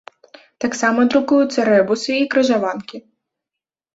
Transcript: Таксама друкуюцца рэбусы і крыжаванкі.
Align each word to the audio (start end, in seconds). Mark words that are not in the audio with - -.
Таксама 0.63 1.03
друкуюцца 1.11 1.67
рэбусы 1.69 2.11
і 2.21 2.25
крыжаванкі. 2.31 2.97